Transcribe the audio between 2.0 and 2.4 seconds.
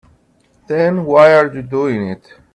it?